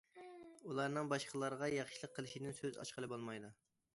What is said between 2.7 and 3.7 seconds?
ئاچقىلى بولمايدۇ.